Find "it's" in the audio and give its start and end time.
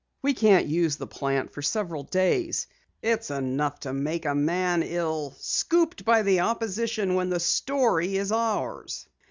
3.03-3.29